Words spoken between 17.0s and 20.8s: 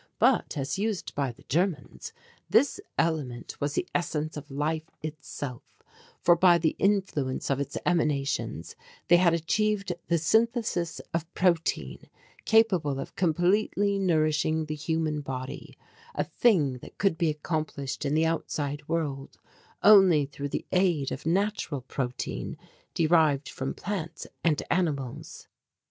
be accomplished in the outside world only through the